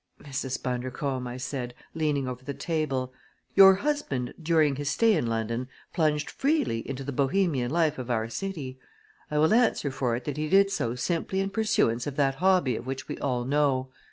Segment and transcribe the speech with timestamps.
[0.19, 0.63] "Mrs.
[0.63, 3.13] Bundercombe," I said, leaning over the table,
[3.53, 8.27] "your husband during his stay in London plunged freely into the Bohemian life of our
[8.27, 8.79] city.
[9.29, 12.75] I will answer for it that he did so simply in pursuance of that hobby
[12.75, 13.89] of which we all know.